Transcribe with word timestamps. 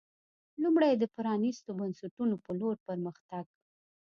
لومړی 0.63 0.91
د 0.97 1.03
پرانېستو 1.15 1.69
بنسټونو 1.79 2.35
په 2.45 2.51
لور 2.59 2.75
پر 2.85 2.97
مخ 3.05 3.15
تګ 3.29 3.45